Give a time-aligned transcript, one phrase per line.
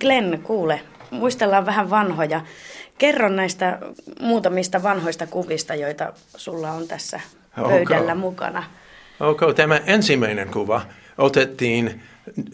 [0.00, 0.80] Glenn, kuule,
[1.10, 2.40] muistellaan vähän vanhoja.
[2.98, 3.78] Kerro näistä
[4.20, 7.20] muutamista vanhoista kuvista, joita sulla on tässä
[7.56, 8.14] pöydällä okay.
[8.14, 8.64] mukana.
[9.20, 10.82] Okay, tämä ensimmäinen kuva
[11.18, 12.02] otettiin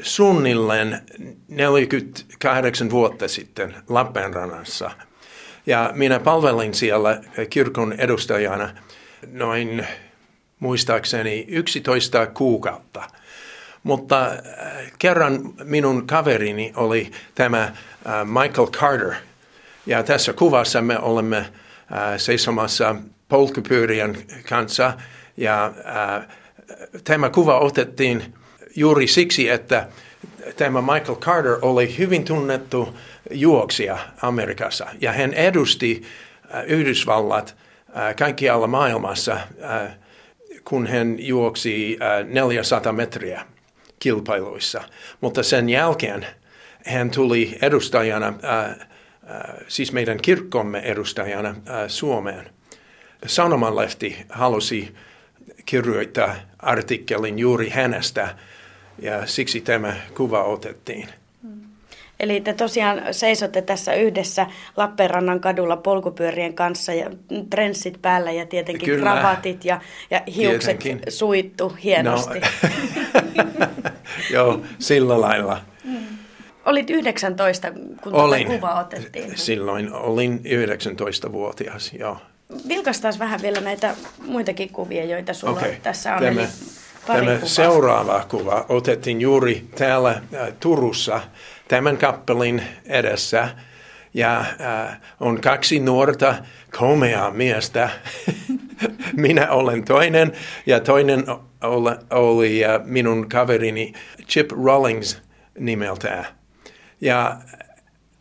[0.02, 1.00] suunnilleen
[1.48, 4.90] 48 vuotta sitten Lappeenrannassa.
[5.66, 7.20] Ja minä palvelin siellä
[7.50, 8.70] kirkon edustajana
[9.32, 9.86] noin
[10.60, 13.02] muistaakseni 11 kuukautta.
[13.84, 14.36] Mutta äh,
[14.98, 17.72] kerran minun kaverini oli tämä äh,
[18.24, 19.14] Michael Carter.
[19.86, 21.48] Ja tässä kuvassa me olemme äh,
[22.16, 22.96] seisomassa
[23.28, 24.16] polkupyörien
[24.48, 24.92] kanssa.
[25.36, 25.72] Ja
[27.04, 28.34] tämä kuva otettiin
[28.76, 29.88] juuri siksi, että
[30.56, 32.98] tämä Michael Carter oli hyvin tunnettu
[33.30, 34.86] juoksija Amerikassa.
[35.00, 36.02] Ja hän edusti
[36.66, 37.56] Yhdysvallat
[38.18, 39.40] kaikkialla maailmassa,
[40.64, 43.44] kun hän juoksi 400 metriä
[44.04, 44.82] kilpailuissa.
[45.20, 46.26] Mutta sen jälkeen
[46.86, 48.34] hän tuli edustajana,
[49.68, 51.54] siis meidän kirkkomme edustajana
[51.88, 52.50] Suomeen.
[53.26, 54.94] Sanomalehti halusi
[55.66, 58.36] kirjoittaa artikkelin juuri hänestä
[59.02, 61.08] ja siksi tämä kuva otettiin.
[62.20, 67.10] Eli te tosiaan seisotte tässä yhdessä Lappeenrannan kadulla polkupyörien kanssa ja
[67.50, 69.12] trenssit päällä ja tietenkin Kyllä.
[69.12, 71.12] kravatit ja, ja hiukset tietenkin.
[71.12, 72.40] suittu hienosti.
[72.40, 72.46] No.
[74.32, 75.60] Joo, sillä lailla.
[75.84, 75.96] Mm.
[76.64, 79.38] Olit 19, kun olin, kuva otettiin.
[79.38, 82.16] Silloin olin 19-vuotias, joo.
[82.68, 83.94] Vilkastaas vähän vielä näitä
[84.26, 85.74] muitakin kuvia, joita sulla okay.
[85.82, 86.20] tässä on.
[86.20, 91.20] Tämä, Eli tämä seuraava kuva otettiin juuri täällä äh, Turussa
[91.68, 93.48] tämän kappelin edessä.
[94.14, 96.34] Ja äh, on kaksi nuorta
[96.78, 97.90] komeaa miestä.
[99.16, 100.32] Minä olen toinen
[100.66, 101.24] ja toinen
[101.62, 103.92] oli, oli äh, minun kaverini
[104.28, 105.22] Chip Rawlings
[105.58, 106.26] nimeltään.
[107.00, 107.36] Ja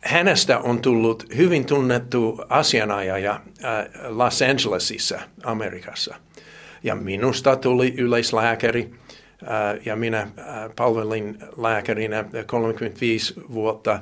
[0.00, 3.32] hänestä on tullut hyvin tunnettu asianajaja
[3.64, 6.14] äh, Los Angelesissa, Amerikassa.
[6.82, 9.03] Ja minusta tuli yleislääkäri äh,
[9.84, 10.28] ja minä äh,
[10.76, 14.00] palvelin lääkärinä 35 vuotta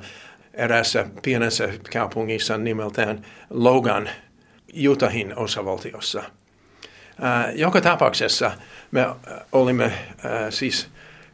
[0.53, 4.09] erässä pienessä kaupungissa nimeltään Logan,
[4.89, 6.23] Utahin osavaltiossa.
[7.55, 8.51] Joka tapauksessa
[8.91, 9.05] me
[9.51, 9.91] olimme
[10.49, 10.87] siis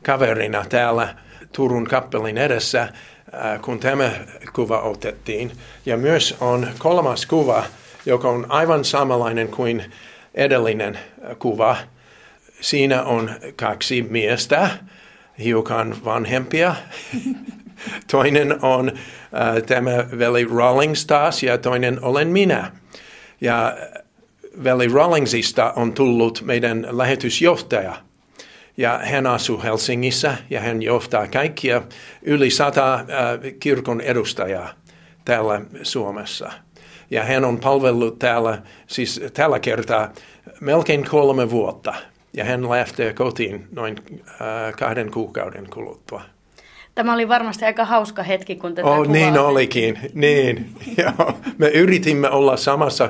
[0.06, 1.16] kaverina täällä
[1.52, 2.90] Turun kappelin edessä
[3.34, 4.12] Äh, kun tämä
[4.54, 5.52] kuva otettiin.
[5.86, 7.64] Ja myös on kolmas kuva,
[8.06, 9.92] joka on aivan samanlainen kuin
[10.36, 11.78] edellinen äh, kuva.
[12.62, 14.70] Siinä on kaksi miestä,
[15.40, 16.76] hiukan vanhempia.
[18.12, 22.72] toinen on äh, tämä veli Rawlings taas ja toinen olen minä.
[23.42, 23.78] Ja
[24.64, 27.96] veli Rawlingsista on tullut meidän lähetysjohtaja–
[28.80, 31.82] ja hän asuu Helsingissä ja hän johtaa kaikkia
[32.22, 33.04] yli sata äh,
[33.60, 34.70] kirkon edustajaa
[35.26, 36.52] täällä Suomessa.
[37.12, 40.14] Ja hän on palvellut täällä, siis tällä kertaa
[40.60, 41.94] melkein kolme vuotta.
[42.34, 43.96] Ja hän lähtee kotiin noin
[44.28, 46.22] äh, kahden kuukauden kuluttua.
[46.96, 50.70] Tämä oli varmasti aika hauska hetki, kun tätä oh, Niin olikin, niin.
[50.98, 51.40] Joo.
[51.58, 53.10] Me yritimme olla samassa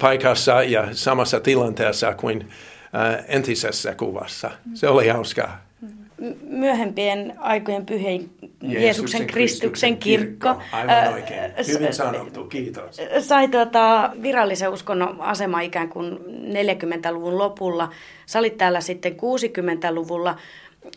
[0.00, 2.48] paikassa ja samassa tilanteessa kuin
[2.94, 4.50] äh, entisessä kuvassa.
[4.74, 5.67] Se oli hauskaa.
[6.42, 10.54] Myöhempien aikojen pyhin Jeesuksen, Jeesuksen Kristuksen kirkko.
[10.54, 10.76] kirkko.
[10.76, 11.52] Aivan oikein.
[11.68, 12.96] Hyvin sanottu, kiitos.
[13.20, 16.18] Sai tuota virallisen uskonnon asema ikään kuin
[16.52, 17.90] 40-luvun lopulla.
[18.26, 20.36] Sä olit täällä sitten 60-luvulla.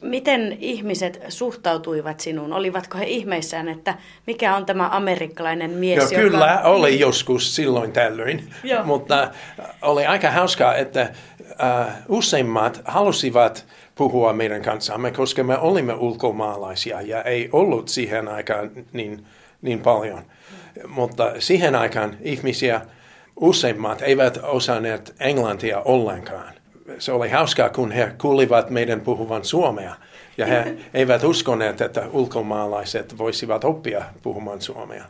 [0.01, 2.53] Miten ihmiset suhtautuivat sinuun?
[2.53, 3.95] Olivatko he ihmeissään, että
[4.27, 5.97] mikä on tämä amerikkalainen mies?
[5.97, 6.31] Joo, joka...
[6.31, 8.53] Kyllä, oli joskus silloin tällöin,
[8.83, 9.31] mutta
[9.81, 11.09] oli aika hauskaa, että
[11.51, 18.71] uh, useimmat halusivat puhua meidän kanssamme, koska me olimme ulkomaalaisia ja ei ollut siihen aikaan
[18.93, 19.25] niin,
[19.61, 20.23] niin paljon.
[20.87, 22.81] Mutta siihen aikaan ihmisiä
[23.35, 26.53] useimmat eivät osanneet englantia ollenkaan.
[26.99, 29.95] Se oli hauskaa, kun he kuulivat meidän puhuvan suomea.
[30.37, 35.05] Ja he eivät uskoneet, että ulkomaalaiset voisivat oppia puhumaan suomea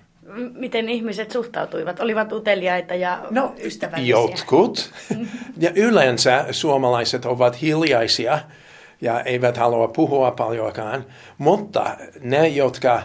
[0.53, 1.99] miten ihmiset suhtautuivat?
[1.99, 4.11] Olivat uteliaita ja no, ystävällisiä?
[4.11, 4.91] Jotkut.
[5.57, 8.39] Ja yleensä suomalaiset ovat hiljaisia
[9.01, 11.05] ja eivät halua puhua paljonkaan,
[11.37, 13.03] mutta ne, jotka äh,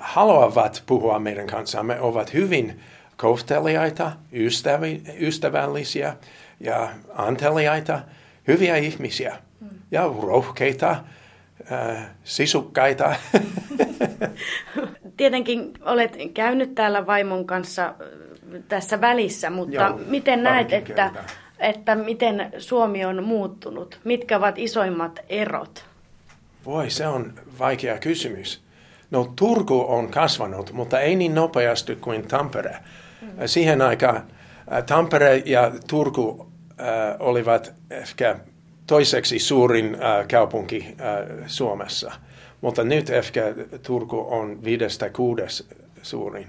[0.00, 2.80] haluavat puhua meidän kanssamme, ovat hyvin
[3.16, 6.16] kohteliaita, ystävi, ystävällisiä
[6.60, 8.00] ja anteliaita,
[8.48, 9.68] hyviä ihmisiä mm.
[9.90, 11.00] ja rohkeita, äh,
[12.24, 13.14] sisukkaita.
[15.16, 21.10] Tietenkin olet käynyt täällä vaimon kanssa äh, tässä välissä, mutta Joo, miten näet, että,
[21.58, 24.00] että miten Suomi on muuttunut?
[24.04, 25.84] Mitkä ovat isoimmat erot?
[26.64, 28.62] Voi, se on vaikea kysymys.
[29.10, 32.76] No Turku on kasvanut, mutta ei niin nopeasti kuin Tampere.
[33.22, 33.28] Mm.
[33.46, 34.22] Siihen aikaan
[34.86, 36.46] Tampere ja Turku
[36.80, 36.86] äh,
[37.18, 38.36] olivat ehkä
[38.90, 42.12] toiseksi suurin äh, kaupunki äh, Suomessa,
[42.60, 45.68] mutta nyt ehkä Turku on viidestä kuudes
[46.02, 46.46] suurin.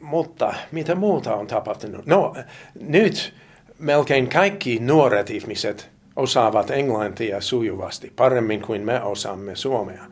[0.00, 2.06] Mutta mitä muuta on tapahtunut?
[2.06, 2.34] No
[2.80, 3.34] nyt
[3.78, 10.04] melkein kaikki nuoret ihmiset osaavat englantia sujuvasti, paremmin kuin me osaamme suomea.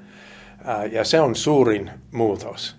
[0.93, 2.77] Ja se on suurin muutos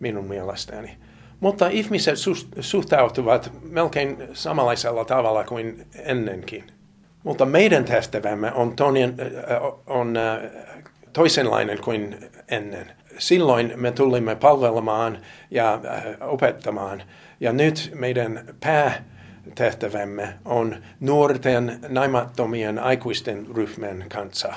[0.00, 0.96] minun mielestäni.
[1.40, 2.18] Mutta ihmiset
[2.60, 6.75] suhtautuvat melkein samanlaisella tavalla kuin ennenkin.
[7.26, 9.14] Mutta meidän tehtävämme on, tonien,
[9.86, 10.18] on
[11.12, 12.16] toisenlainen kuin
[12.48, 12.92] ennen.
[13.18, 15.18] Silloin me tulimme palvelemaan
[15.50, 15.80] ja
[16.20, 17.02] opettamaan.
[17.40, 24.54] Ja nyt meidän päätehtävämme on nuorten naimattomien aikuisten ryhmän kanssa.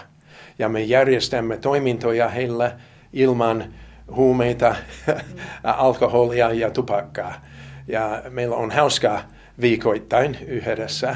[0.60, 2.72] Ja me järjestämme toimintoja heille
[3.14, 3.74] ilman
[4.16, 4.76] huumeita,
[5.64, 7.34] alkoholia ja tupakkaa.
[7.88, 9.22] Ja meillä on hauskaa
[9.62, 11.16] viikoittain yhdessä.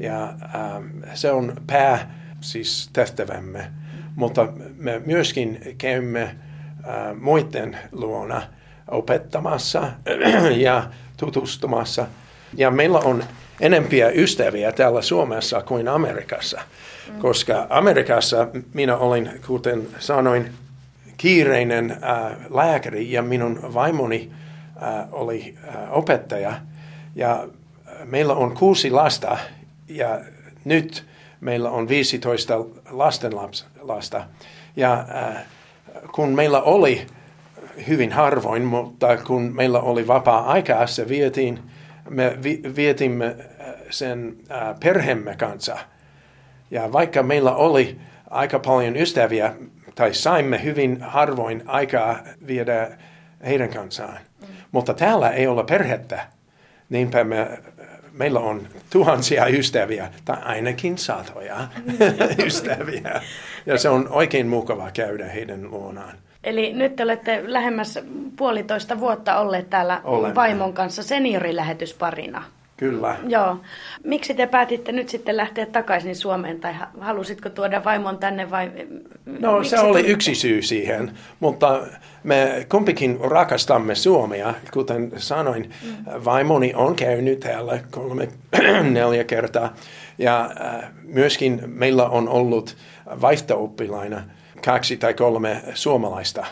[0.00, 3.70] Ja ähm, se on pää, siis tehtävämme.
[4.16, 6.36] Mutta me myöskin käymme äh,
[7.20, 8.42] muiden luona
[8.88, 9.90] opettamassa
[10.66, 12.06] ja tutustumassa.
[12.56, 13.24] Ja meillä on
[13.60, 16.60] enempiä ystäviä täällä Suomessa kuin Amerikassa,
[17.08, 17.18] mm.
[17.18, 20.52] koska Amerikassa minä olin, kuten sanoin,
[21.16, 24.30] kiireinen äh, lääkäri ja minun vaimoni
[24.82, 26.52] äh, oli äh, opettaja.
[27.14, 27.46] Ja
[27.88, 29.38] äh, meillä on kuusi lasta
[29.90, 30.20] ja
[30.64, 31.06] nyt
[31.40, 32.54] meillä on 15
[32.90, 34.24] lastenlasta.
[34.76, 35.44] Ja äh,
[36.12, 37.06] kun meillä oli
[37.88, 41.58] hyvin harvoin, mutta kun meillä oli vapaa-aikaa, se vietiin,
[42.10, 45.78] me vi, vietimme äh, sen äh, perheemme kanssa.
[46.70, 47.98] Ja vaikka meillä oli
[48.30, 49.54] aika paljon ystäviä,
[49.94, 52.90] tai saimme hyvin harvoin aikaa viedä
[53.46, 54.18] heidän kanssaan.
[54.40, 54.46] Mm.
[54.72, 56.26] Mutta täällä ei ole perhettä,
[56.88, 57.58] niinpä me,
[58.12, 61.56] meillä on tuhansia ystäviä, tai ainakin satoja
[62.46, 63.20] ystäviä.
[63.66, 66.14] Ja se on oikein mukava käydä heidän luonaan.
[66.44, 67.98] Eli nyt te olette lähemmäs
[68.36, 70.34] puolitoista vuotta olleet täällä Olemme.
[70.34, 72.42] vaimon kanssa seniorilähetysparina.
[72.80, 73.16] Kyllä.
[73.28, 73.56] Joo.
[74.04, 78.70] Miksi te päätitte nyt sitten lähteä takaisin Suomeen tai halusitko tuoda vaimon tänne vai?
[79.40, 80.12] No se oli tulitte?
[80.12, 81.80] yksi syy siihen, mutta
[82.24, 84.54] me kumpikin rakastamme Suomea.
[84.72, 86.24] Kuten sanoin, mm.
[86.24, 88.28] vaimoni on käynyt täällä kolme,
[88.90, 89.74] neljä kertaa
[90.18, 92.76] ja äh, myöskin meillä on ollut
[93.20, 94.22] vaihto-oppilaina
[94.64, 96.46] kaksi tai kolme suomalaista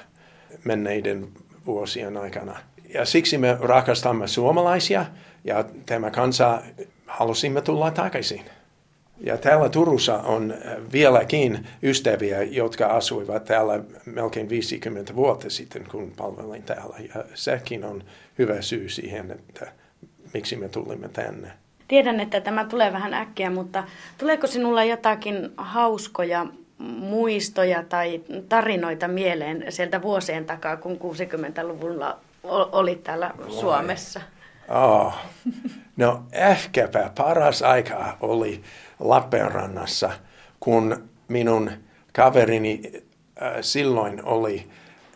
[0.64, 1.28] menneiden
[1.66, 2.56] vuosien aikana.
[2.94, 5.06] Ja siksi me rakastamme suomalaisia
[5.44, 6.62] ja tämä kansa
[7.06, 8.44] halusimme tulla takaisin.
[9.20, 16.12] Ja täällä Turussa on äh, vieläkin ystäviä, jotka asuivat täällä melkein 50 vuotta sitten, kun
[16.16, 16.96] palvelin täällä.
[17.14, 18.04] Ja sekin on
[18.38, 19.72] hyvä syy siihen, että
[20.34, 21.52] miksi me tulimme tänne.
[21.88, 23.84] Tiedän, että tämä tulee vähän äkkiä, mutta
[24.18, 26.46] tuleeko sinulla jotakin hauskoja
[26.78, 32.18] muistoja tai tarinoita mieleen sieltä vuosien takaa, kun 60-luvulla
[32.72, 33.50] olit täällä Vai.
[33.50, 34.20] Suomessa?
[34.68, 35.14] Oh.
[35.96, 38.62] No ehkäpä paras aika oli
[38.98, 40.10] Lappeenrannassa,
[40.60, 41.70] kun minun
[42.12, 42.80] kaverini
[43.42, 44.66] äh, silloin oli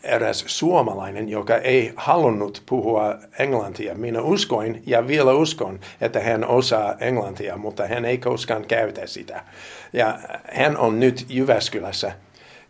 [0.03, 3.95] eräs suomalainen, joka ei halunnut puhua englantia.
[3.95, 9.45] Minä uskoin ja vielä uskon, että hän osaa englantia, mutta hän ei koskaan käytä sitä.
[9.93, 10.19] Ja
[10.53, 12.13] hän on nyt Jyväskylässä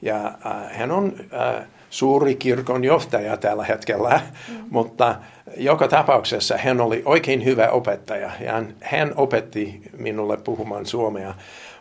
[0.03, 4.65] ja äh, hän on äh, suuri kirkon johtaja tällä hetkellä, mm.
[4.71, 5.15] mutta
[5.57, 11.35] joka tapauksessa hän oli oikein hyvä opettaja ja hän, opetti minulle puhumaan suomea.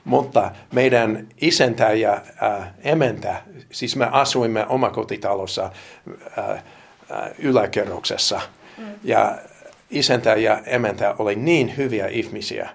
[0.06, 3.42] Mutta meidän isäntä ja äh, emäntä,
[3.72, 5.72] siis me asuimme omakotitalossa
[6.38, 6.60] äh, äh,
[7.40, 8.42] yläkerroksessa.
[8.78, 8.86] Mm.
[9.04, 9.38] Ja
[9.90, 12.70] isäntä ja emäntä oli niin hyviä ihmisiä,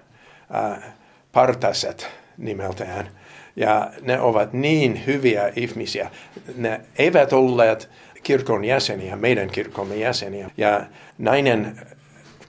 [0.55, 0.83] äh,
[1.31, 3.09] partaset nimeltään.
[3.57, 6.11] Ja ne ovat niin hyviä ihmisiä.
[6.55, 7.89] Ne eivät olleet
[8.23, 10.51] kirkon jäseniä, meidän kirkomme jäseniä.
[10.57, 10.85] Ja
[11.17, 11.79] nainen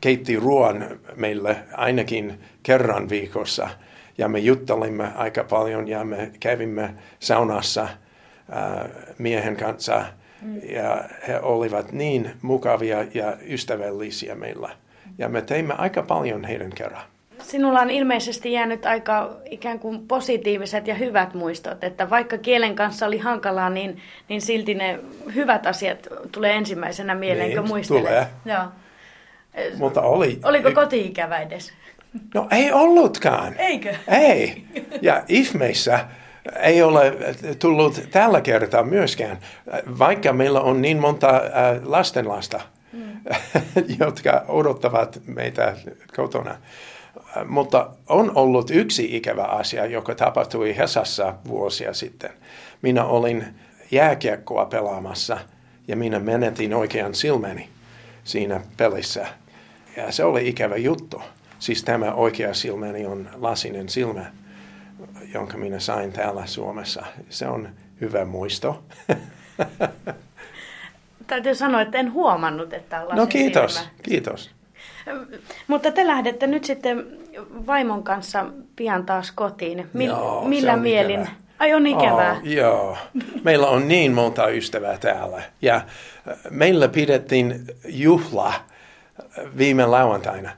[0.01, 0.87] keitti ruoan
[1.17, 3.69] meille ainakin kerran viikossa.
[4.19, 7.91] Ja me juttelimme aika paljon ja me kävimme saunassa äh,
[9.19, 10.05] miehen kanssa.
[10.43, 10.61] Mm.
[10.71, 14.71] Ja he olivat niin mukavia ja ystävällisiä meillä.
[15.19, 17.05] Ja me teimme aika paljon heidän kerran.
[17.49, 23.07] Sinulla on ilmeisesti jäänyt aika ikään kuin positiiviset ja hyvät muistot, että vaikka kielen kanssa
[23.07, 24.99] oli hankalaa, niin, niin silti ne
[25.35, 28.03] hyvät asiat tulee ensimmäisenä mieleen, niin, kun muistelet.
[28.03, 28.27] Tulee.
[28.45, 28.65] Joo.
[29.79, 30.41] Mutta oli...
[30.45, 31.73] Oliko koti-ikävä edes?
[32.35, 33.55] No ei ollutkaan.
[33.59, 33.95] Eikö?
[34.09, 34.65] Ei.
[35.03, 36.01] Ja ihmeissä
[36.61, 37.17] ei ole
[37.59, 39.39] tullut tällä kertaa myöskään,
[39.99, 41.43] vaikka meillä on niin monta äh,
[41.83, 42.61] lastenlasta,
[42.93, 43.21] mm.
[44.01, 45.77] jotka odottavat meitä
[46.17, 46.55] kotona.
[47.47, 52.31] Mutta on ollut yksi ikävä asia, joka tapahtui Hesassa vuosia sitten.
[52.83, 53.45] Minä olin
[53.91, 55.39] jääkiekkoa pelaamassa
[55.89, 57.69] ja minä menetin oikean silmäni
[58.25, 59.27] siinä pelissä.
[59.97, 61.23] Ja se oli ikävä juttu.
[61.59, 64.27] Siis tämä oikea silmäni on lasinen silmä,
[65.35, 67.07] jonka minä sain täällä Suomessa.
[67.31, 67.69] Se on
[68.01, 68.83] hyvä muisto.
[71.27, 73.91] Täytyy sanoa, että en huomannut, että on No kiitos, silmä.
[74.03, 74.51] kiitos.
[75.67, 77.07] Mutta te lähdette nyt sitten
[77.67, 78.47] vaimon kanssa
[78.77, 79.87] pian taas kotiin.
[79.93, 81.21] Mil, Joo, millä on mielin?
[81.21, 81.37] ikävää.
[81.59, 82.33] Ai on ikävää.
[82.33, 82.97] Oh, joo.
[83.45, 85.43] Meillä on niin monta ystävää täällä.
[85.63, 85.83] Ja äh,
[86.51, 90.51] meillä pidettiin juhla äh, viime lauantaina.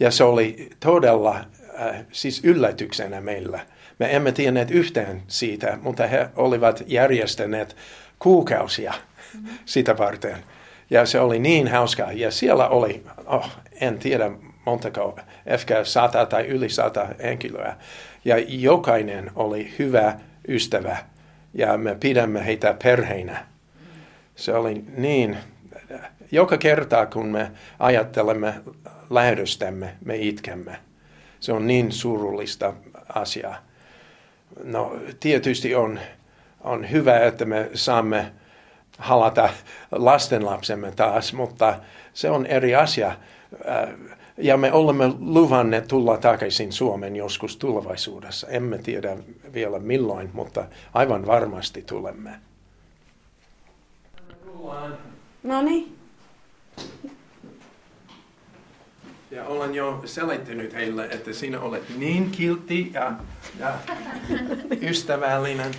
[0.00, 1.36] Ja se oli todella
[1.80, 3.60] äh, siis yllätyksenä meillä.
[3.98, 7.76] Me emme tienneet yhtään siitä, mutta he olivat järjestäneet
[8.18, 8.94] kuukausia
[9.64, 10.36] sitä varten.
[10.90, 12.12] Ja se oli niin hauskaa.
[12.12, 13.50] Ja siellä oli, oh,
[13.80, 14.30] en tiedä
[14.66, 17.76] montako, ehkä sata tai yli sata henkilöä.
[18.24, 20.16] Ja jokainen oli hyvä
[20.48, 20.96] ystävä
[21.54, 23.46] ja me pidämme heitä perheinä.
[24.36, 25.36] Se oli niin,
[26.32, 28.54] joka kerta kun me ajattelemme
[29.10, 30.76] lähdöstämme, me itkemme.
[31.40, 32.74] Se on niin surullista
[33.14, 33.56] asiaa.
[34.64, 36.00] No tietysti on,
[36.60, 38.32] on hyvä, että me saamme
[38.98, 39.48] halata
[39.92, 41.78] lastenlapsemme taas, mutta
[42.14, 43.08] se on eri asia.
[43.08, 43.88] Äh,
[44.38, 48.46] Ja me olemme luvanneet tulla takaisin Suomen joskus tulevaisuudessa.
[48.48, 49.16] Emme tiedä
[49.52, 52.30] vielä milloin, mutta aivan varmasti tulemme.
[55.42, 55.96] No niin.
[59.30, 63.12] Ja olen jo selittänyt heille, että sinä olet niin kiltti ja,
[63.60, 63.74] ja
[64.82, 65.72] ystävällinen.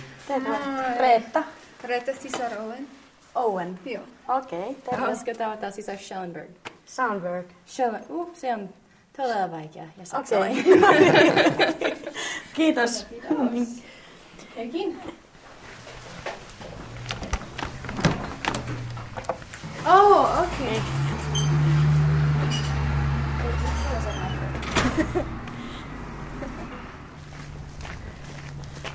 [0.98, 1.42] Reetta.
[1.84, 2.88] Reetta sisar Owen.
[3.38, 3.78] Owen.
[3.84, 4.02] Joo.
[4.28, 5.06] Okei, okay, terve.
[5.06, 6.50] Hauska tavata sisar Schellenberg.
[6.86, 7.46] Soundberg.
[7.66, 8.68] Schellen, uh, se on
[9.16, 10.06] todella vaikea ja Okei.
[10.06, 10.64] saksalainen.
[12.54, 13.06] Kiitos.
[14.56, 15.00] Erkin?
[19.86, 20.82] Oh, okei.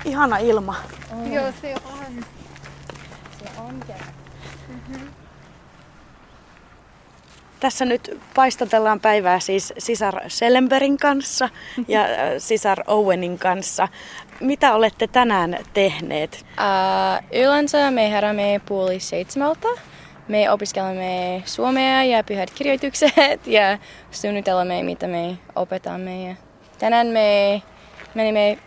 [0.04, 0.76] Ihana ilma.
[1.12, 1.34] Okay.
[1.34, 2.24] Joo, se on.
[3.38, 3.80] Se on
[7.64, 11.48] Tässä nyt paistatellaan päivää siis sisar Sellenbergin kanssa
[11.88, 13.88] ja äh, sisar Owenin kanssa.
[14.40, 16.46] Mitä olette tänään tehneet?
[16.58, 19.68] Uh, yleensä me heräämme puoli seitsemältä.
[20.28, 23.78] Me opiskelemme suomea ja pyhät kirjoitukset ja
[24.10, 26.28] suunnittelemme, mitä me opetamme.
[26.28, 26.34] Ja
[26.78, 27.62] tänään me
[28.14, 28.58] menimme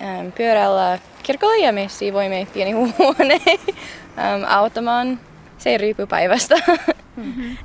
[0.00, 5.27] um, pyörällä kirkolle ja me siivoimme pieni huone um, auttamaan.
[5.58, 6.54] Se riippuu päivästä.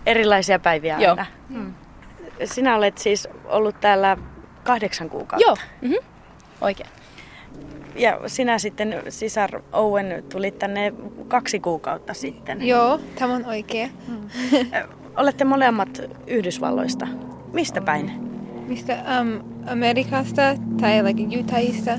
[0.06, 1.10] Erilaisia päiviä Joo.
[1.10, 1.26] aina.
[1.50, 1.74] Hmm.
[2.46, 4.18] Sinä olet siis ollut täällä
[4.64, 5.48] kahdeksan kuukautta.
[5.48, 5.98] Joo, mm-hmm.
[6.62, 6.90] oikein.
[7.96, 10.94] Ja sinä sitten, sisar Owen, tulit tänne
[11.28, 12.68] kaksi kuukautta sitten.
[12.68, 13.88] Joo, tämä on oikea.
[14.54, 17.08] Ö, Olette molemmat Yhdysvalloista.
[17.54, 18.12] Mistä päin?
[18.68, 20.42] Mistä um, Amerikasta
[20.82, 21.92] tai like Utahista?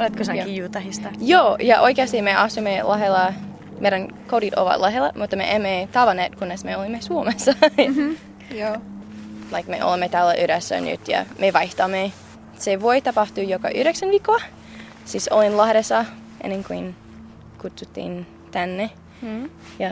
[0.00, 1.08] Oletko sinäkin Utahista?
[1.20, 3.32] Joo, ja oikeasti me asumme lähellä,
[3.80, 7.52] meidän kodit ovat lähellä, mutta me emme tavanneet, kunnes me olimme Suomessa.
[8.54, 8.76] Joo.
[9.56, 12.12] like me olemme täällä yhdessä nyt ja me vaihtamme.
[12.58, 14.40] Se voi tapahtua joka yhdeksän viikkoa.
[15.04, 16.04] Siis olin Lahdessa
[16.44, 16.94] ennen kuin
[17.62, 18.90] kutsuttiin tänne.
[19.22, 19.50] Hmm.
[19.78, 19.90] Ja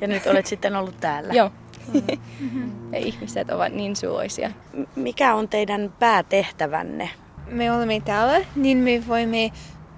[0.00, 1.32] Ja nyt olet sitten ollut täällä.
[1.34, 1.50] joo.
[2.92, 4.50] ja ihmiset ovat niin suloisia.
[4.72, 7.10] M- Mikä on teidän päätehtävänne?
[7.50, 9.50] Me olemme täällä, niin me voimme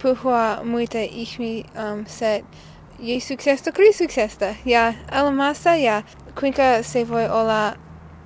[0.02, 0.98] puhua muita
[3.00, 6.02] ihmisiä Jeesuksesta, Kristuksesta ja elämässä ja
[6.40, 7.72] kuinka se voi olla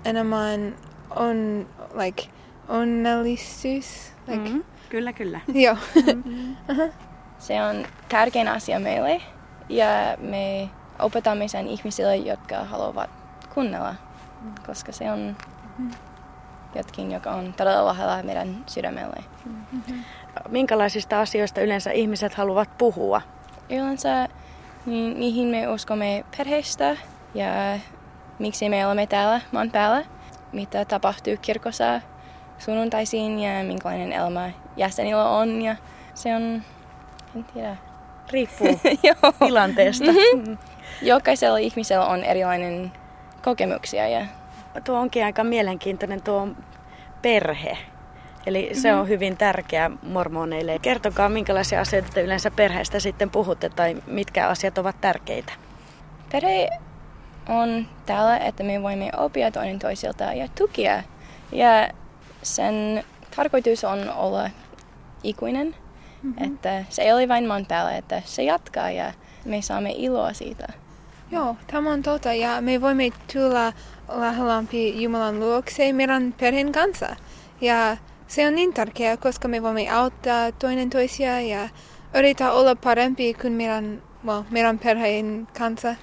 [0.05, 0.75] enemmän
[1.11, 2.23] on, like,
[2.69, 4.13] onnellisuus.
[4.27, 5.41] Like, Mm, Kyllä, kyllä.
[5.65, 5.77] Joo.
[7.39, 9.23] Se on tärkein asia meille
[9.69, 9.87] ja
[10.19, 13.11] me opetamme sen ihmisille, jotka haluavat
[13.55, 13.95] kuunnella,
[14.67, 15.37] koska se on
[16.75, 19.25] jotkin, joka on todella lähellä meidän sydämelle.
[20.49, 23.23] Minkälaisista asioista yleensä ihmiset haluavat puhua?
[23.71, 24.29] Yleensä
[24.87, 26.97] niin, mihin me uskomme perheestä
[27.35, 27.79] ja
[28.39, 30.05] miksi me olemme täällä maan päällä,
[30.53, 32.01] mitä tapahtuu kirkossa
[32.59, 35.63] sunnuntaisin ja minkälainen elämä jäsenillä on.
[35.63, 35.77] Ja
[36.15, 36.63] se on,
[37.37, 37.77] en tiedä,
[38.33, 38.81] Riippuu
[39.47, 40.13] tilanteesta.
[40.13, 40.53] Mhm.
[41.03, 42.93] Jokaisella ihmisellä on erilainen
[43.43, 44.27] kokemuksia ja
[44.85, 46.49] Tuo onkin aika mielenkiintoinen tuo
[47.23, 47.79] perhe.
[48.47, 50.79] Eli se on hyvin tärkeä mormoneille.
[50.79, 55.53] Kertokaa, minkälaisia asioita te yleensä perheestä sitten puhutte tai mitkä asiat ovat tärkeitä.
[56.33, 56.69] Perhe
[57.49, 61.03] on täällä, että me voimme oppia toinen toisilta ja tukia.
[61.53, 61.89] Ja
[62.43, 63.05] sen
[63.37, 64.51] tarkoitus on olla
[65.23, 65.75] ikuinen,
[66.23, 66.45] mm-hmm.
[66.45, 69.13] että se ei ole vain maan päällä, että se jatkaa ja
[69.45, 70.67] me saamme iloa siitä.
[71.31, 73.73] Joo, tämä on totta ja me voimme tulla
[74.09, 77.17] lähempi Jumalan luokse meidän perheen kanssa.
[77.61, 77.97] Ja
[78.27, 81.69] se on niin tärkeää, koska me voimme auttaa toinen toisia ja
[82.15, 85.95] yrittää olla parempi kuin meidän, well, meidän perheen kanssa.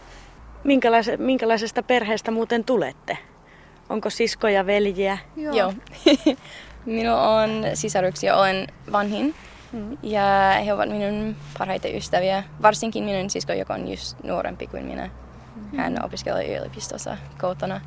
[0.63, 3.17] Minkälaise, minkälaisesta perheestä muuten tulette?
[3.89, 5.17] Onko siskoja, veljiä?
[5.35, 5.55] Joo.
[5.55, 5.73] Joo.
[6.85, 9.35] Minulla on sisaruksia, olen vanhin.
[9.71, 9.97] Mm.
[10.03, 10.23] Ja
[10.65, 15.09] he ovat minun parhaita ystäviä, varsinkin minun sisko, joka on just nuorempi kuin minä.
[15.55, 15.77] Mm.
[15.77, 17.81] Hän opiskelee yliopistossa kotona.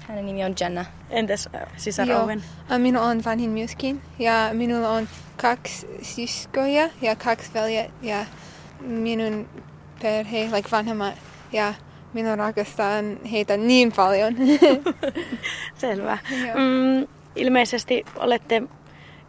[0.00, 0.84] Hänen nimi on Jenna.
[1.10, 2.44] Entäs äh, sisar Joo, Owen?
[2.78, 4.02] Minulla on vanhin myöskin.
[4.18, 5.08] Ja minulla on
[5.40, 7.90] kaksi siskoja ja kaksi veljeä.
[8.02, 8.26] Ja
[8.80, 9.48] minun
[10.02, 11.14] perhe, like vanhemmat.
[11.52, 11.74] Ja
[12.12, 14.34] minun rakastan heitä niin paljon.
[15.78, 16.18] Selvä.
[16.54, 18.62] Mm, ilmeisesti olette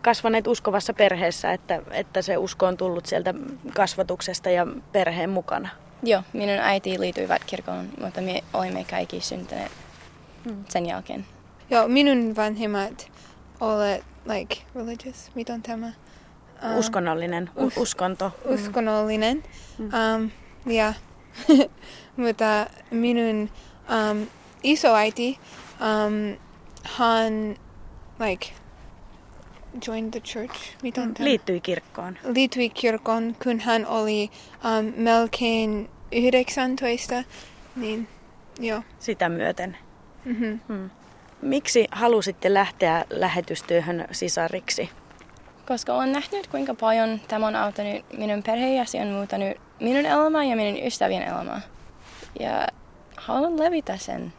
[0.01, 3.33] kasvaneet uskovassa perheessä, että, että se usko on tullut sieltä
[3.75, 5.69] kasvatuksesta ja perheen mukana.
[6.03, 9.71] Joo, minun äiti liittyivät kirkon, mutta me olimme kaikki syntyneet
[10.49, 10.63] hmm.
[10.69, 11.25] sen jälkeen.
[11.69, 13.11] Joo, minun vanhemmat
[13.59, 15.87] olet like religious, mitä on tämä?
[15.87, 18.31] Uh, Uskonnollinen, us- uskonto.
[18.45, 19.43] Uskonnollinen,
[19.77, 19.85] mm.
[19.85, 20.31] um,
[20.65, 20.93] ja
[22.17, 23.49] mutta minun
[23.89, 24.27] um,
[24.63, 25.39] isoäiti,
[25.81, 26.37] um,
[26.83, 27.55] hän
[28.19, 28.47] like
[29.87, 30.55] joined the church.
[30.83, 32.17] Mitä on mm, Liittyi kirkkoon.
[32.23, 34.31] Liittyi kirkkoon, kun hän oli
[34.63, 37.23] um, melkein 19,
[37.75, 38.07] niin
[38.59, 38.81] joo.
[38.99, 39.77] Sitä myöten.
[40.27, 40.59] Mm-hmm.
[40.67, 40.89] Hmm.
[41.41, 44.89] Miksi halusitte lähteä lähetystyöhön sisariksi?
[45.67, 50.05] Koska olen nähnyt, kuinka paljon tämä on auttanut minun perhe ja se on muuttanut minun
[50.05, 51.61] elämää ja minun ystävien elämää.
[52.39, 52.67] Ja
[53.17, 54.33] haluan levitä sen.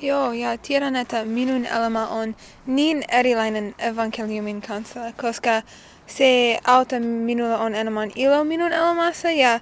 [0.00, 5.62] Joo, ja tiedän, että minun elämä on niin erilainen evankeliumin kanssa, koska
[6.06, 9.60] se auttaa minulla on enemmän ilo minun elämässä ja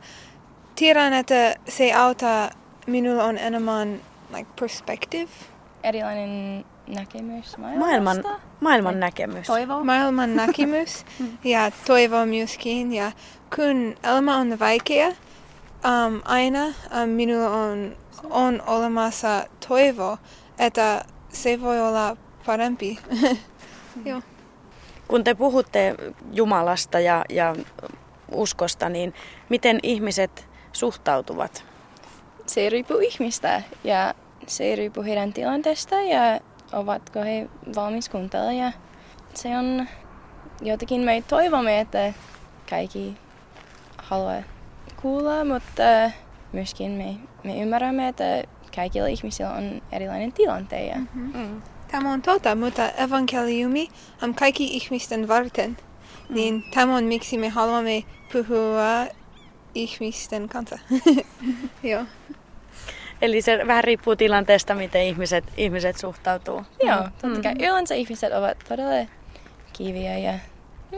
[0.74, 2.50] tiedän, että se auttaa
[2.86, 4.00] minulla on enemmän
[4.36, 5.30] like, perspective.
[5.82, 7.78] Erilainen näkemys maailmasta.
[7.78, 8.24] Maailman,
[8.60, 9.46] maailman näkemys.
[9.46, 9.84] Toivo.
[9.84, 11.04] Maailman näkemys
[11.44, 12.92] ja toivo myöskin.
[12.92, 13.12] Ja
[13.56, 17.96] kun elämä on vaikea, um, aina um, minulla on,
[18.30, 20.18] on olemassa toivo,
[20.58, 22.16] että se voi olla
[22.46, 22.98] parempi.
[24.04, 24.22] Joo.
[25.08, 25.94] Kun te puhutte
[26.32, 27.56] Jumalasta ja, ja
[28.30, 29.14] uskosta, niin
[29.48, 31.64] miten ihmiset suhtautuvat?
[32.46, 34.14] Se riippuu ihmistä ja
[34.46, 36.40] se riippuu heidän tilanteesta ja
[36.72, 38.56] ovatko he valmis kuuntelemaan.
[38.56, 38.72] Ja
[39.34, 39.88] se on
[40.62, 42.12] jotenkin me toivomme, että
[42.70, 43.16] kaikki
[43.98, 44.42] haluaa
[45.02, 45.82] kuulla, mutta
[46.52, 48.42] myöskin me, me ymmärrämme, että
[48.74, 51.08] kaikilla ihmisillä on erilainen tilanteen.
[51.14, 51.38] Mm-hmm.
[51.40, 51.62] Mm.
[51.90, 53.88] Tämä on totta, mutta evankeliumi
[54.22, 55.76] on kaikki ihmisten varten.
[56.28, 56.34] Mm.
[56.34, 59.06] Niin tämä on miksi me haluamme puhua
[59.74, 60.78] ihmisten kanssa.
[61.82, 62.04] Joo.
[63.22, 66.62] Eli se vähän riippuu tilanteesta, miten ihmiset, ihmiset suhtautuu.
[66.82, 67.12] Joo, mm.
[67.22, 67.54] totta kai.
[67.54, 67.68] Mm-hmm.
[67.68, 69.06] Yleensä ihmiset ovat todella
[69.72, 70.32] kiviä ja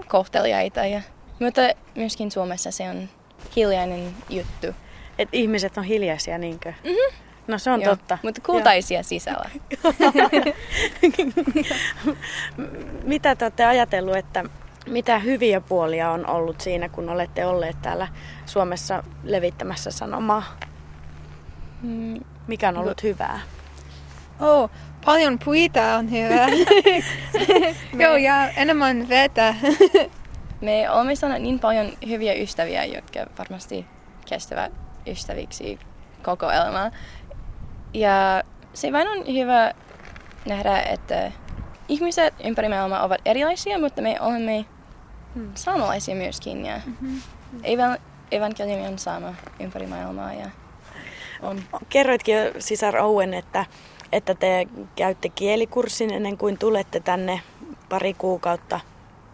[0.08, 0.86] kohteliaita.
[0.86, 1.00] Ja,
[1.40, 1.60] mutta
[1.94, 3.08] myöskin Suomessa se on
[3.56, 4.66] hiljainen juttu.
[5.18, 6.72] Et ihmiset on hiljaisia, niinkö?
[6.84, 7.16] Mm-hmm.
[7.46, 8.18] No se on Joo, totta.
[8.22, 9.02] Mutta kultaisia Joo.
[9.02, 9.50] sisällä.
[13.04, 14.44] mitä te olette ajatellut, että
[14.86, 18.08] mitä hyviä puolia on ollut siinä, kun olette olleet täällä
[18.46, 20.42] Suomessa levittämässä sanomaa?
[21.84, 22.20] Mm.
[22.46, 23.40] Mikä on ollut hyvää?
[24.40, 24.70] Oh,
[25.04, 26.46] paljon puita on hyvä.
[28.04, 29.54] Joo, ja enemmän vetä.
[30.60, 33.86] Me olemme saaneet niin paljon hyviä ystäviä, jotka varmasti
[34.28, 34.72] kestävät
[35.06, 35.78] ystäviksi
[36.22, 36.90] koko elämää.
[37.94, 38.42] Ja
[38.74, 39.72] se vain on hyvä
[40.46, 41.32] nähdä, että
[41.88, 44.64] ihmiset ympäri maailmaa ovat erilaisia, mutta me olemme
[45.34, 45.50] hmm.
[45.54, 46.66] saamalaisia myöskin.
[46.66, 47.20] Ja mm-hmm.
[48.30, 50.32] evankeliumi on sama ympäri maailmaa.
[50.32, 50.50] Ja
[51.42, 51.62] on.
[51.88, 53.66] Kerroitkin jo, sisar Owen, että,
[54.12, 54.66] että te
[54.96, 57.40] käytte kielikurssin ennen kuin tulette tänne
[57.88, 58.80] pari kuukautta.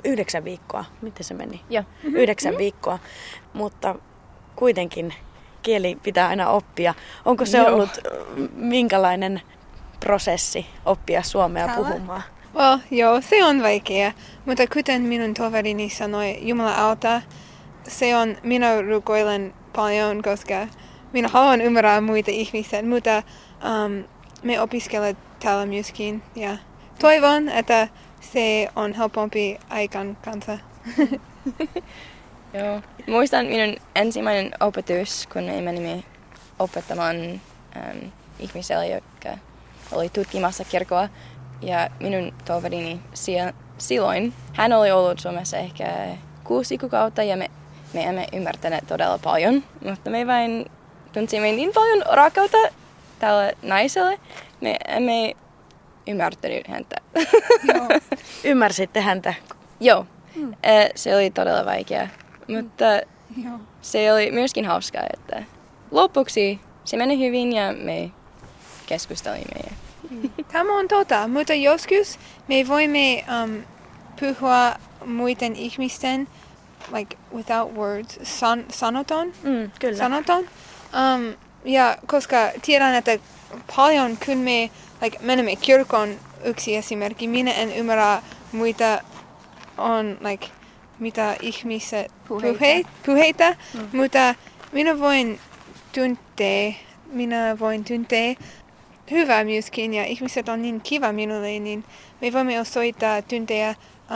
[0.04, 1.60] Yhdeksän viikkoa, miten se meni?
[1.70, 1.82] Joo.
[1.82, 2.16] Mm-hmm.
[2.16, 2.58] Yhdeksän mm-hmm.
[2.58, 2.98] viikkoa,
[3.52, 3.94] mutta
[4.56, 5.14] kuitenkin
[5.62, 6.94] kieli pitää aina oppia.
[7.24, 7.66] Onko se Joo.
[7.66, 7.98] ollut
[8.54, 9.42] minkälainen
[10.00, 11.88] prosessi oppia suomea Täällä?
[11.88, 12.22] puhumaan?
[12.54, 14.12] Well, joo, se on vaikea,
[14.46, 17.22] mutta kuten minun toverini sanoi, Jumala auttaa.
[17.88, 20.66] Se on, minä rukoilen paljon, koska
[21.12, 23.22] minä haluan ymmärrää muita ihmisiä, mutta
[23.64, 24.04] um,
[24.42, 26.22] me opiskelemme täällä myöskin.
[26.36, 26.56] Ja
[26.98, 27.88] toivon, että
[28.20, 30.58] se on helpompi aikan kanssa.
[32.54, 32.82] Joo.
[33.06, 36.04] Muistan minun ensimmäinen opetus, kun me menimme
[36.58, 37.40] opettamaan
[37.76, 37.98] ähm,
[38.38, 39.38] ihmiselle, joka
[39.92, 41.08] oli tutkimassa kirkkoa.
[41.62, 47.50] Ja minun toverini siellä, silloin, hän oli ollut Suomessa ehkä kuusi kuukautta ja me,
[47.94, 49.64] me emme ymmärtäneet todella paljon.
[49.84, 50.70] Mutta me vain
[51.12, 52.58] tunsimme niin paljon rakkautta
[53.18, 54.18] tälle naiselle.
[54.60, 55.34] Me emme
[56.06, 56.96] ymmärtänyt häntä.
[57.74, 57.88] Joo.
[58.50, 59.34] Ymmärsitte häntä?
[59.80, 60.06] Joo.
[60.34, 60.54] Hmm.
[60.94, 62.08] Se oli todella vaikea.
[62.48, 62.84] Mutta
[63.44, 63.58] Joo.
[63.82, 65.42] se oli myöskin hauskaa, että
[65.90, 68.10] lopuksi se meni hyvin ja me
[68.86, 69.60] keskustelimme.
[70.52, 72.18] Tämä on totta, mutta joskus
[72.48, 73.62] me voimme um,
[74.20, 74.74] puhua
[75.06, 76.28] muiden ihmisten
[76.92, 79.32] like without words, san, sanoton.
[79.42, 79.98] Mm, kyllä.
[79.98, 80.44] Sanoton.
[80.94, 83.18] Um, ja koska tiedän, että
[83.76, 84.70] paljon kun me
[85.02, 88.22] like, menemme kirkon yksi esimerkki, minä en ymmärrä
[88.52, 89.00] muita
[89.78, 90.46] on like,
[90.98, 93.88] mitä ihmiset puheita, puheita, mm.
[93.92, 94.34] mutta
[94.72, 95.40] minä voin
[95.94, 96.72] tuntea,
[97.06, 98.34] minä voin tuntea
[99.10, 101.84] hyvää myöskin ja ihmiset on niin kiva minulle, niin
[102.20, 103.74] me voimme osoittaa tunteja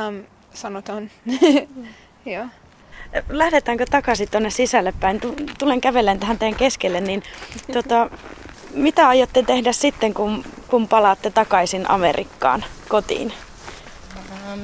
[0.09, 1.11] um, sanoton.
[1.77, 1.87] mm.
[2.27, 2.47] Joo.
[3.29, 5.21] Lähdetäänkö takaisin tuonne sisälle päin?
[5.59, 7.23] Tulen kävellen tähän teidän keskelle, niin
[7.73, 8.11] tota,
[8.75, 13.33] mitä aiotte tehdä sitten, kun, kun palaatte takaisin Amerikkaan kotiin?
[14.17, 14.61] Um,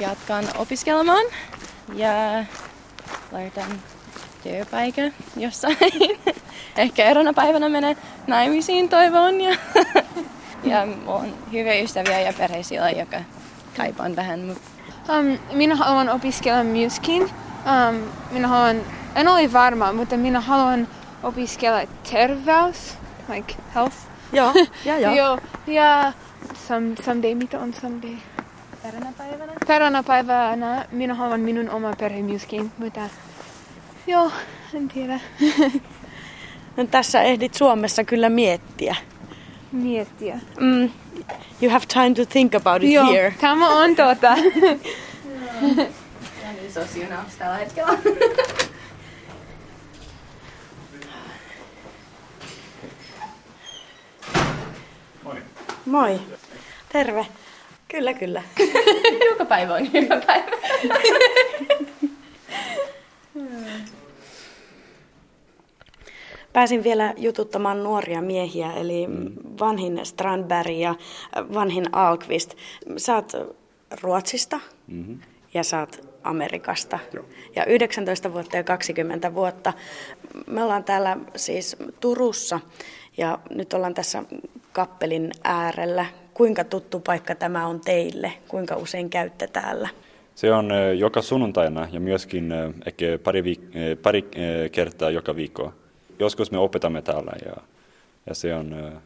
[0.00, 1.24] jatkan opiskelemaan
[1.94, 2.44] ja
[3.32, 3.82] laitan
[4.42, 5.76] työpaikan jossain.
[6.76, 7.96] Ehkä erona päivänä menen
[8.26, 9.40] naimisiin toivon.
[9.40, 9.56] Ja,
[10.64, 13.20] ja on hyviä ystäviä ja perheisiä, joka
[13.76, 14.50] kaipaan tähän.
[14.50, 17.30] Um, minä haluan opiskella myöskin.
[17.66, 18.76] Um, minä haluan,
[19.14, 20.88] en ole varma, mutta minä haluan
[21.22, 21.78] opiskella
[22.10, 22.94] terveys,
[23.28, 23.96] like health.
[24.32, 24.52] Joo,
[24.84, 25.14] ja joo.
[25.14, 25.38] joo.
[25.66, 26.12] Ja
[26.68, 28.16] some, someday, mitä on someday?
[28.82, 29.52] Peränapäivänä?
[29.66, 33.00] Peränapäivänä minä haluan minun oma perhe myöskin, mutta
[34.06, 34.32] joo,
[34.74, 35.20] en tiedä.
[36.76, 38.96] no, tässä ehdit Suomessa kyllä miettiä.
[39.72, 40.40] Miettiä.
[40.60, 40.90] Mm,
[41.62, 43.34] you have time to think about it joo, here.
[43.40, 44.36] tämä on tuota.
[46.76, 47.98] Sosionaus tällä hetkellä.
[55.22, 55.36] Moi.
[55.86, 56.20] Moi.
[56.92, 57.26] Terve.
[57.88, 58.42] Kyllä, kyllä.
[59.30, 60.50] Joka päivä on hyvä päivä.
[66.52, 69.06] Pääsin vielä jututtamaan nuoria miehiä, eli
[69.60, 70.94] vanhin Strandberg ja
[71.54, 72.54] vanhin Alkvist.
[73.14, 73.32] Oot
[74.02, 75.20] Ruotsista mm-hmm.
[75.54, 76.98] ja oot Amerikasta.
[77.12, 77.24] Joo.
[77.56, 79.72] Ja 19 vuotta ja 20 vuotta.
[80.46, 82.60] Me ollaan täällä siis Turussa
[83.16, 84.22] ja nyt ollaan tässä
[84.72, 88.32] kappelin äärellä Kuinka tuttu paikka tämä on teille?
[88.48, 89.88] Kuinka usein käytte täällä?
[90.34, 92.52] Se on joka sunnuntaina ja myöskin
[92.86, 94.24] ehkä pari, viik- pari
[94.72, 95.72] kertaa joka viikko.
[96.18, 97.56] Joskus me opetamme täällä ja,
[98.26, 99.00] ja se on,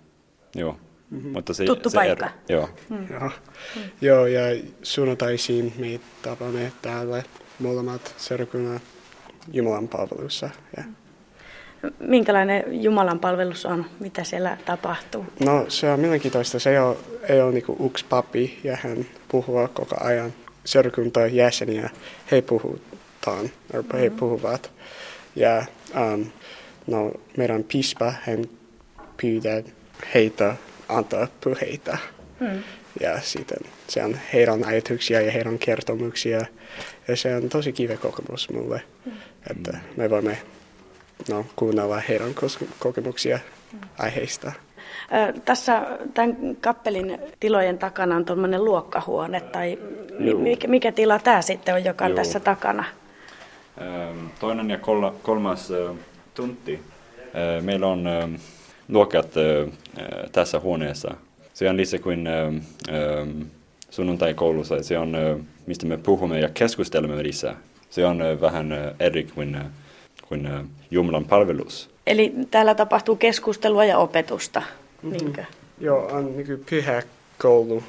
[0.54, 0.76] joo.
[1.10, 1.32] Mm-hmm.
[1.32, 2.26] Mutta se, Tuttu se paikka.
[2.26, 2.68] Er, joo.
[2.88, 3.06] Mm.
[3.10, 3.30] Joo.
[3.76, 3.82] Mm.
[4.00, 4.42] joo, ja
[4.82, 7.22] sunnuntaisiin me tapamme täällä
[7.58, 8.80] molemmat seurakunnan
[9.52, 10.50] Jumalan palvelussa.
[10.76, 10.84] Ja.
[11.98, 13.86] Minkälainen Jumalan palvelus on?
[14.00, 15.26] Mitä siellä tapahtuu?
[15.44, 16.58] No se on mielenkiintoista.
[16.58, 16.96] Se ei ole,
[17.28, 20.32] ei ole niin yksi papi ja hän puhuu koko ajan
[20.64, 21.90] seurakunta jäseniä.
[22.30, 23.98] He puhutaan, mm-hmm.
[23.98, 24.70] he puhuvat.
[25.36, 25.64] Ja
[26.12, 26.26] um,
[26.86, 28.44] no, meidän pispa hän
[29.20, 29.62] pyydää
[30.14, 30.56] heitä
[30.90, 31.98] antaa puheita.
[32.40, 32.62] Mm.
[33.00, 36.40] Ja sitten se on heidän ajatuksia ja heidän kertomuksia.
[37.08, 39.12] Ja se on tosi kiva kokemus mulle, mm.
[39.50, 40.38] että me voimme
[41.28, 42.34] no, kuunnella heidän
[42.78, 43.38] kokemuksia
[43.98, 44.52] aiheista.
[45.44, 49.78] Tässä tämän kappelin tilojen takana on tuommoinen luokkahuone, tai
[50.38, 52.16] mikä, mikä tila tämä sitten on, joka on Joo.
[52.16, 52.84] tässä takana?
[54.38, 54.78] Toinen ja
[55.22, 55.72] kolmas
[56.34, 56.80] tunti.
[57.60, 58.08] Meillä on
[58.90, 59.26] luokat
[60.32, 61.14] tässä huoneessa.
[61.54, 62.28] Se on lisä kuin
[63.90, 64.82] sunnuntai-koulussa.
[64.82, 65.16] Se on,
[65.66, 67.56] mistä me puhumme ja keskustelemme lisää.
[67.90, 69.58] Se on vähän eri kuin
[70.28, 70.48] kuin
[70.90, 71.90] Jumalan palvelus.
[72.06, 75.18] Eli täällä tapahtuu keskustelua ja opetusta, mm-hmm.
[75.18, 75.44] niinkö?
[75.80, 77.02] Joo, on niin pyhä
[77.38, 77.82] koulu,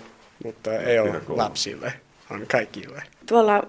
[0.44, 1.94] mutta ei ole lapsille,
[2.32, 3.04] on kaikille.
[3.26, 3.64] Tuolla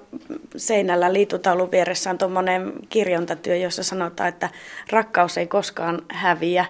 [0.56, 4.48] seinällä liitutaulun vieressä on tuommoinen kirjontatyö, jossa sanotaan, että
[4.90, 6.64] rakkaus ei koskaan häviä.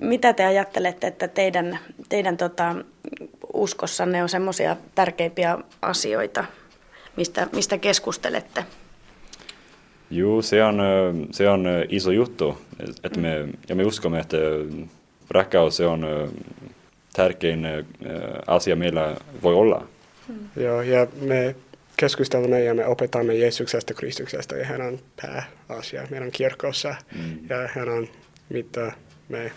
[0.00, 2.74] Mitä te ajattelette, että teidän, teidän tota,
[3.54, 6.44] uskossanne on semmoisia tärkeimpiä asioita,
[7.16, 8.64] mistä, mistä keskustelette?
[10.10, 10.82] Joo, se on,
[11.30, 12.58] se on iso juttu.
[13.04, 14.36] Että me, ja me uskomme, että
[15.30, 16.06] rakkaus se on
[17.12, 17.66] tärkein
[18.46, 19.86] asia meillä voi olla.
[20.28, 20.62] Mm.
[20.62, 21.56] Joo, ja me
[21.96, 26.94] keskustelemme ja me opetamme Jeesuksesta Kristuksesta ja hän on pääasia meidän kirkossa.
[27.14, 27.38] Mm.
[27.50, 28.08] Ja hän on
[28.48, 28.92] mitä
[29.28, 29.52] me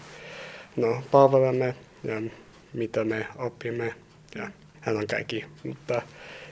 [0.76, 2.22] no, palvelemme ja
[2.74, 3.94] mitä me opimme
[4.36, 4.50] ja
[4.82, 5.46] hän on kaikki.
[5.64, 6.02] Mutta,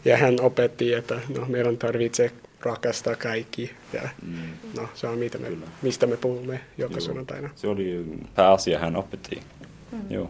[0.06, 3.72] ja hän opetti, että no, meidän tarvitsee rakastaa kaikki.
[3.94, 4.38] Ja, mm.
[4.78, 5.48] no, se on mitä me,
[5.82, 7.02] mistä me puhumme joka Joo.
[7.02, 7.50] sunnuntaina.
[7.56, 9.42] Se oli pääasia, hän opetti.
[9.92, 10.00] Mm.
[10.10, 10.30] Joo.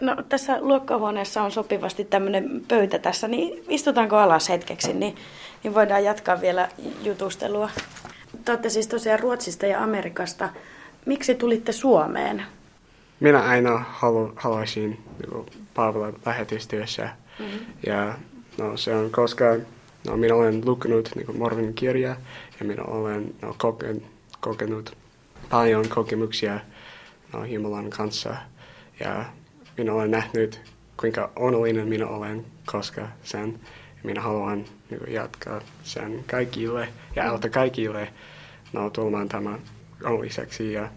[0.00, 5.16] No tässä luokkahuoneessa on sopivasti tämmöinen pöytä tässä, niin istutaanko alas hetkeksi, niin,
[5.64, 6.68] niin voidaan jatkaa vielä
[7.02, 7.70] jutustelua.
[8.44, 10.48] Te olette siis tosiaan Ruotsista ja Amerikasta.
[11.06, 12.42] Miksi tulitte Suomeen?
[13.20, 17.08] Minä aina halu, haluaisin niin palvella lähetystyössä.
[17.38, 17.58] Mm-hmm.
[17.86, 18.14] Ja
[18.58, 19.44] no, se on koska
[20.06, 22.16] no, minä olen lukenut niin Morvin kirjaa
[22.60, 24.02] ja minä olen no, koken,
[24.40, 24.96] kokenut
[25.50, 26.60] paljon kokemuksia
[27.32, 28.36] no, Jumalan kanssa.
[29.00, 29.24] Ja
[29.76, 30.60] minä olen nähnyt,
[30.96, 33.60] kuinka onnellinen minä olen, koska sen
[34.02, 38.08] minä haluan niin jatkaa sen kaikille ja auttaa kaikille
[38.72, 39.28] no, tulemaan
[40.02, 40.72] tämän onnelliseksi.
[40.72, 40.88] Ja,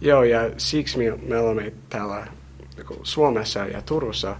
[0.00, 2.26] joo, ja siksi me, me olemme täällä
[2.76, 4.36] niin Suomessa ja Turussa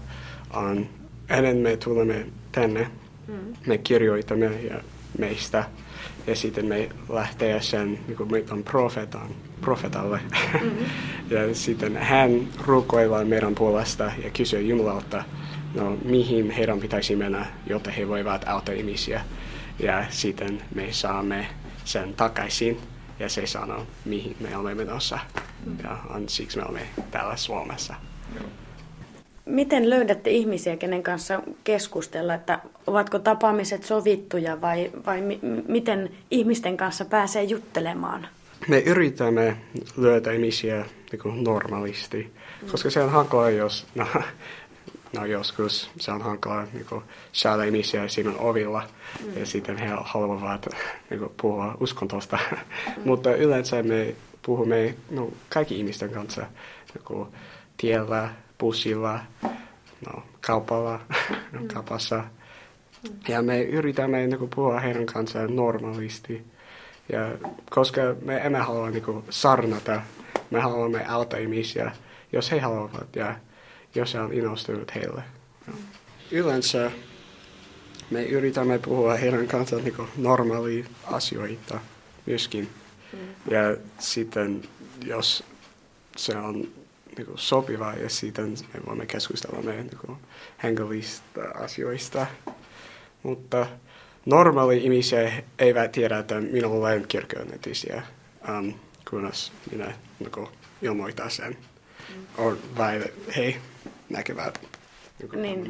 [0.53, 0.89] on,
[1.29, 2.87] ennen me tulemme tänne,
[3.27, 3.53] mm.
[3.67, 4.81] me kirjoitamme ja
[5.17, 5.63] meistä
[6.27, 9.29] ja sitten me lähtee sen niin kuin meidän profetan,
[9.61, 10.19] profetalle.
[10.53, 10.85] Mm-hmm.
[11.37, 15.23] ja sitten hän rukoilee meidän puolesta ja kysyy Jumalalta,
[15.75, 19.21] no, mihin heidän pitäisi mennä, jotta he voivat auttaa ihmisiä.
[19.79, 21.47] Ja sitten me saamme
[21.85, 22.79] sen takaisin
[23.19, 25.19] ja se sanoo, mihin me olemme menossa.
[25.83, 27.95] Ja on, siksi me olemme täällä Suomessa.
[29.45, 36.77] Miten löydätte ihmisiä, kenen kanssa keskustella, että ovatko tapaamiset sovittuja vai, vai mi- miten ihmisten
[36.77, 38.27] kanssa pääsee juttelemaan?
[38.67, 39.57] Me yritämme
[39.97, 42.69] löytää ihmisiä niin normaalisti, mm.
[42.71, 44.07] koska se on hankalaa, jos no,
[45.13, 48.83] no joskus se on hankalaa niin kuin, saada ihmisiä sinun ovilla
[49.25, 49.37] mm.
[49.39, 50.67] ja sitten he haluavat
[51.09, 52.39] niin kuin, puhua uskontosta.
[52.51, 52.57] Mm.
[53.05, 56.41] Mutta yleensä me puhumme no, kaikki ihmisten kanssa
[56.93, 57.29] niin kuin,
[57.77, 59.19] tiellä, bussilla,
[60.05, 60.99] no, kaupalla,
[61.51, 61.67] mm.
[61.73, 62.23] kaupassa.
[63.27, 66.45] Ja me yritämme niin kuin, puhua heidän kanssaan normaalisti.
[67.11, 67.19] Ja
[67.69, 70.01] koska me emme halua niin kuin, sarnata,
[70.51, 71.91] me haluamme auttaa ihmisiä,
[72.31, 73.35] jos he haluavat ja
[73.95, 75.23] jos on innostunut heille.
[75.67, 75.73] Ja.
[76.31, 76.91] Yleensä
[78.09, 81.79] me yritämme puhua heidän kanssaan niin normaali asioita
[82.25, 82.69] myöskin.
[83.13, 83.19] Mm.
[83.51, 84.61] Ja sitten
[85.05, 85.43] jos
[86.17, 86.67] se on
[87.17, 90.17] niin kuin sopiva ja sitten me voimme keskustella meidän niin
[90.63, 92.27] henkilöistä asioista.
[93.23, 93.67] Mutta
[94.25, 98.01] normaali ihmisiä eivät tiedä, että minä olen kirkkoinnetisia,
[98.49, 98.73] um,
[99.09, 100.47] kunnes minä niin kuin,
[100.81, 101.57] ilmoitan sen.
[102.37, 102.57] Mm.
[102.77, 103.03] vai
[103.37, 103.55] he
[104.09, 104.69] näkevät
[105.35, 105.65] niin,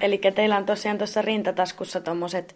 [0.00, 2.54] eli teillä on tosiaan tuossa rintataskussa tuommoiset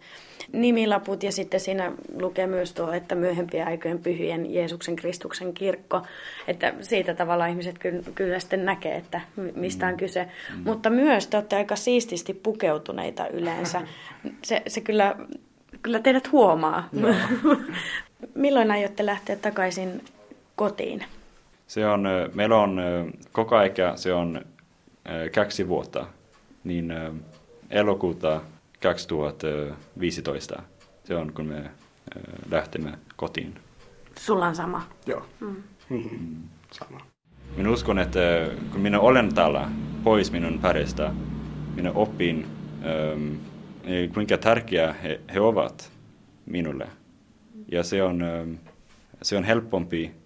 [0.51, 6.01] nimilaput ja sitten siinä lukee myös tuo, että myöhempien aikojen pyhien Jeesuksen Kristuksen kirkko.
[6.47, 9.21] Että siitä tavalla ihmiset kyllä, kyllä sitten näkee, että
[9.55, 9.97] mistä on mm.
[9.97, 10.23] kyse.
[10.23, 10.63] Mm.
[10.63, 13.81] Mutta myös te olette aika siististi pukeutuneita yleensä.
[14.43, 15.15] Se, se kyllä,
[15.81, 16.89] kyllä teidät huomaa.
[18.35, 20.01] Milloin aiotte lähteä takaisin
[20.55, 21.05] kotiin?
[21.71, 22.03] Se on,
[22.33, 22.81] meillä on
[23.31, 24.41] koko aika, se on
[25.35, 26.05] kaksi vuotta
[26.63, 26.93] niin
[27.69, 28.41] elokuuta
[28.83, 30.61] 2015
[31.03, 31.71] se on, kun me
[32.49, 33.55] lähtemme kotiin.
[34.19, 34.87] Sulla on sama?
[35.05, 35.25] Joo.
[35.39, 35.63] Mm.
[35.89, 36.35] Mm-hmm.
[36.71, 37.01] Sama.
[37.57, 38.19] Minä uskon, että
[38.71, 39.69] kun minä olen täällä
[40.03, 41.13] pois minun perheestä,
[41.75, 42.47] minä opin,
[42.85, 43.35] ähm,
[44.13, 45.91] kuinka tärkeä he, he ovat
[46.45, 46.87] minulle.
[47.71, 48.53] Ja se on, ähm,
[49.21, 50.20] se on helpompi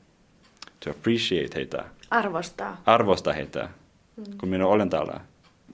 [0.84, 1.86] to appreciate heitä.
[2.10, 2.82] Arvostaa.
[2.86, 3.70] Arvostaa heitä,
[4.18, 4.38] mm.
[4.38, 5.20] kun minä olen täällä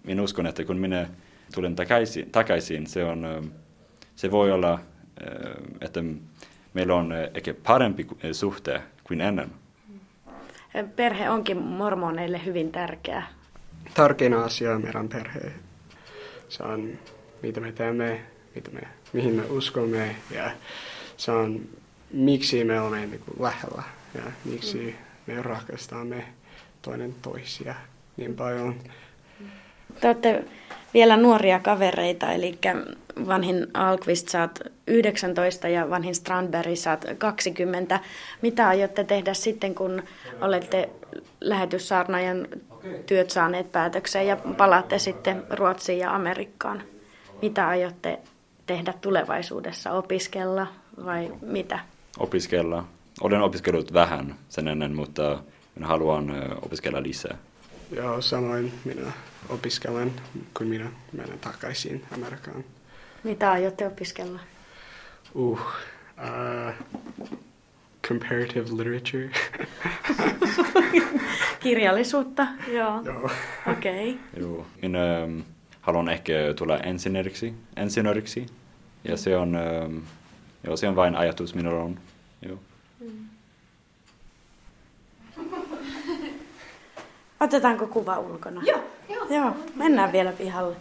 [0.03, 1.07] minä uskon, että kun minä
[1.55, 3.51] tulen takaisin, takaisin se, on,
[4.15, 4.79] se voi olla,
[5.81, 6.03] että
[6.73, 9.51] meillä on ehkä parempi suhte kuin ennen.
[10.95, 13.23] Perhe onkin mormoneille hyvin tärkeä.
[13.93, 15.51] Tärkein asia on meidän perhe.
[16.49, 16.89] Se on,
[17.41, 18.21] mitä me teemme,
[18.55, 18.81] mitä me,
[19.13, 20.51] mihin me uskomme ja
[21.17, 21.61] se on,
[22.13, 23.83] miksi me olemme niin kuin lähellä
[24.15, 24.97] ja miksi
[25.27, 25.33] mm.
[25.33, 26.25] me rakastamme
[26.81, 27.75] toinen toisia
[28.17, 28.75] niin paljon.
[29.99, 30.43] Te olette
[30.93, 32.57] vielä nuoria kavereita, eli
[33.27, 37.99] vanhin Alkvist saat 19 ja vanhin Strandberg saat 20.
[38.41, 40.03] Mitä aiotte tehdä sitten, kun
[40.41, 40.89] olette
[41.41, 42.47] lähetyssaarnajan
[43.05, 46.83] työt saaneet päätökseen ja palaatte sitten Ruotsiin ja Amerikkaan?
[47.41, 48.19] Mitä aiotte
[48.65, 49.91] tehdä tulevaisuudessa?
[49.91, 50.67] Opiskella
[51.05, 51.79] vai mitä?
[52.19, 52.85] Opiskella.
[53.21, 55.43] Olen opiskellut vähän sen ennen, mutta
[55.81, 57.37] haluan opiskella lisää.
[57.91, 59.11] Joo, samoin minä
[59.49, 60.13] opiskelen,
[60.57, 62.63] kun minä menen takaisin Amerikkaan.
[63.23, 64.39] Mitä aiotte opiskella?
[65.33, 66.73] Uh, uh,
[68.07, 69.29] comparative literature.
[71.63, 73.01] Kirjallisuutta, joo.
[73.03, 73.29] Joo.
[73.71, 74.11] Okei.
[74.11, 74.41] Okay.
[74.43, 74.65] Joo.
[74.81, 75.39] Minä ähm,
[75.81, 78.45] haluan ehkä tulla insinööriksi, insinööriksi.
[79.03, 79.97] Ja se on, ähm,
[80.63, 81.99] joo, se on vain ajatus minulla on.
[82.41, 82.59] Joo.
[87.39, 88.61] Otetaanko kuva ulkona?
[88.65, 88.79] Joo.
[89.09, 90.75] Joo, joo mennään vielä pihalle.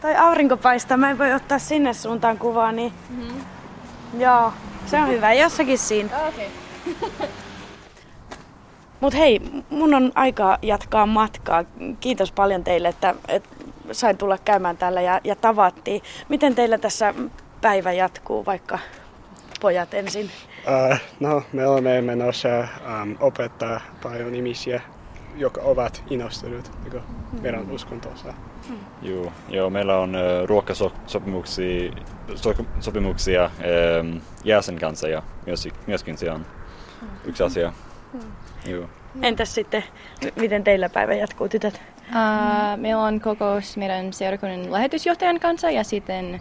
[0.00, 2.92] Toi aurinko paistaa, mä en voi ottaa sinne suuntaan kuvaa, niin...
[3.10, 3.40] Mm-hmm.
[4.20, 4.52] Joo,
[4.86, 6.28] se on hyvä, jossakin siinä.
[6.28, 6.46] Okay.
[9.00, 11.64] Mut hei, mun on aika jatkaa matkaa.
[12.00, 13.48] Kiitos paljon teille, että, että
[13.92, 16.02] sain tulla käymään täällä ja, ja tavattiin.
[16.28, 17.14] Miten teillä tässä
[17.60, 18.78] päivä jatkuu, vaikka
[19.60, 20.30] pojat ensin?
[20.66, 24.80] Uh, no, me olemme menossa um, opettaa paljon ihmisiä,
[25.36, 27.02] jotka ovat innostuneet niin
[27.40, 28.34] meidän uskontossa.
[28.68, 28.78] Hmm.
[29.02, 31.92] Joo, joo, meillä on uh, ruokasopimuksia
[32.34, 33.50] so, sopimuksia
[34.00, 36.46] um, jäsen kanssa ja myös, myöskin se on
[37.24, 37.72] yksi asia.
[38.12, 38.32] Hmm.
[38.66, 38.88] Joo.
[39.22, 39.84] Entäs sitten,
[40.36, 41.80] miten teillä päivä jatkuu, tytöt?
[42.10, 46.40] Uh, meillä on kokous meidän seurakunnan lähetysjohtajan kanssa ja sitten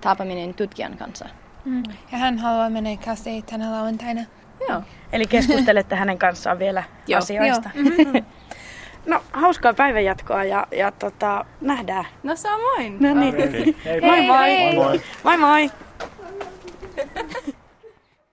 [0.00, 1.28] taapaminen tutkijan kanssa.
[1.64, 1.82] Mm.
[2.12, 4.20] Ja hän haluaa mennä kastiin tänä lauantaina.
[4.68, 4.82] Joo.
[5.12, 6.82] Eli keskustelette hänen kanssaan vielä
[7.16, 7.70] asioista.
[7.74, 8.22] Joo.
[9.14, 12.04] no, hauskaa päivänjatkoa ja, ja tota, nähdään.
[12.22, 12.96] No samoin.
[13.00, 13.34] No niin.
[13.34, 13.74] Okay.
[13.84, 14.74] Hei, moi moi.
[15.24, 15.38] Moi moi.
[15.38, 15.70] moi, moi.